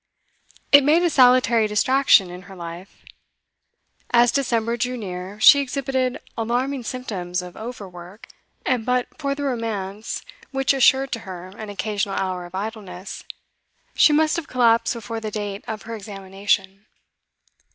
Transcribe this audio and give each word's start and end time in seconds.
It 0.71 0.83
made 0.83 1.03
a 1.03 1.11
salutary 1.11 1.67
distraction 1.67 2.31
in 2.31 2.41
her 2.49 2.55
life. 2.55 3.05
As 4.09 4.31
December 4.31 4.75
drew 4.75 4.97
near, 4.97 5.39
she 5.39 5.59
exhibited 5.59 6.19
alarming 6.35 6.85
symptoms 6.85 7.43
of 7.43 7.55
over 7.55 7.87
work, 7.87 8.27
and 8.65 8.83
but 8.83 9.07
for 9.19 9.35
the 9.35 9.43
romance 9.43 10.23
which 10.49 10.73
assured 10.73 11.11
to 11.11 11.19
her 11.19 11.49
an 11.49 11.69
occasional 11.69 12.15
hour 12.15 12.47
of 12.47 12.55
idleness, 12.55 13.23
she 13.93 14.11
must 14.11 14.37
have 14.37 14.47
collapsed 14.47 14.95
before 14.95 15.19
the 15.19 15.29
date 15.29 15.63
of 15.67 15.83
her 15.83 15.93
examination. 15.95 16.87